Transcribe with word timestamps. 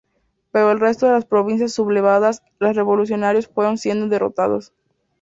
Pero 0.51 0.71
en 0.71 0.71
el 0.71 0.79
resto 0.79 1.05
de 1.05 1.11
las 1.11 1.25
provincias 1.25 1.73
sublevadas 1.73 2.41
los 2.57 2.75
revolucionarios 2.75 3.45
fueron 3.47 3.77
siendo 3.77 4.07
derrotados. 4.07 4.73